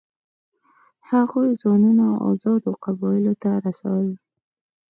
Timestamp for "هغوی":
1.09-1.49